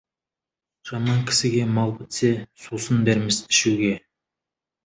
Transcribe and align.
Жаман 0.89 1.19
кісіге 1.27 1.67
мал 1.75 1.93
бітсе, 1.99 2.31
сусын 2.65 3.05
бермес 3.11 3.37
ішуге. 3.51 3.93